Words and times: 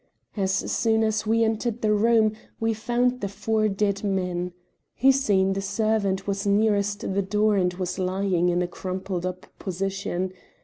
As 0.35 0.51
soon 0.51 1.03
as 1.03 1.27
we 1.27 1.43
entered 1.43 1.83
the 1.83 1.93
room, 1.93 2.33
we 2.59 2.73
found 2.73 3.21
the 3.21 3.27
four 3.27 3.67
dead 3.69 4.03
men. 4.03 4.51
Hussein, 4.95 5.53
the 5.53 5.61
servant, 5.61 6.25
was 6.25 6.47
nearest 6.47 7.01
the 7.01 7.21
door 7.21 7.55
and 7.55 7.71
was 7.75 7.99
lying 7.99 8.49
in 8.49 8.63
a 8.63 8.67
crumpled 8.67 9.27
up 9.27 9.45
position. 9.59 10.33